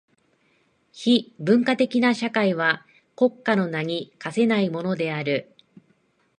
[0.91, 5.53] 非文化的な社会は国家の名に価せないものである。